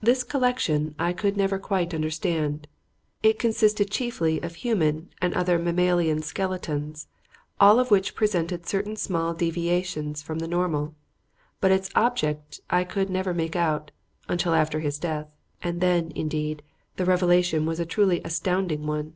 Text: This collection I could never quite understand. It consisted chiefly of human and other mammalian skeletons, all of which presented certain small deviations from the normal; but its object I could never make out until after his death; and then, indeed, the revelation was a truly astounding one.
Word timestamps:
This 0.00 0.24
collection 0.24 0.92
I 0.98 1.12
could 1.12 1.36
never 1.36 1.56
quite 1.56 1.94
understand. 1.94 2.66
It 3.22 3.38
consisted 3.38 3.92
chiefly 3.92 4.42
of 4.42 4.56
human 4.56 5.10
and 5.22 5.32
other 5.34 5.56
mammalian 5.56 6.20
skeletons, 6.22 7.06
all 7.60 7.78
of 7.78 7.88
which 7.92 8.16
presented 8.16 8.66
certain 8.66 8.96
small 8.96 9.34
deviations 9.34 10.20
from 10.20 10.40
the 10.40 10.48
normal; 10.48 10.96
but 11.60 11.70
its 11.70 11.90
object 11.94 12.58
I 12.70 12.82
could 12.82 13.08
never 13.08 13.32
make 13.32 13.54
out 13.54 13.92
until 14.28 14.52
after 14.52 14.80
his 14.80 14.98
death; 14.98 15.28
and 15.62 15.80
then, 15.80 16.10
indeed, 16.16 16.64
the 16.96 17.04
revelation 17.04 17.64
was 17.64 17.78
a 17.78 17.86
truly 17.86 18.20
astounding 18.24 18.84
one. 18.84 19.14